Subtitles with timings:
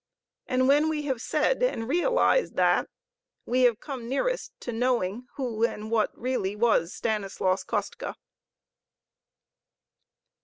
[0.47, 2.89] And when we have said and realized that,
[3.45, 8.15] we have come nearest to knowing who and what really was Stanislaus Kostka.